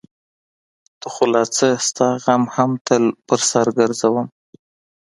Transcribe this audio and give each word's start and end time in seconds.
ته 0.99 1.07
خو 1.13 1.23
لا 1.33 1.43
څه؛ 1.55 1.67
ستا 1.87 2.07
غم 2.23 2.43
هم 2.55 2.71
تل 2.87 3.03
په 3.27 3.35
سر 3.49 3.67
ګرځوم. 3.79 4.27